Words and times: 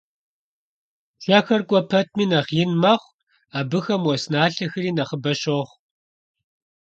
Пшэхэр 1.17 1.61
кӀуэ 1.67 1.81
пэтми 1.89 2.25
нэхъ 2.31 2.51
ин 2.63 2.71
мэхъу, 2.81 3.15
абыхэм 3.59 4.01
уэс 4.07 4.23
налъэхэри 4.33 4.91
нэхъыбэ 4.97 5.31
щохъу. 5.39 5.73